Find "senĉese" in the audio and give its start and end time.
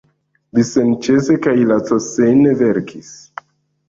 0.69-1.35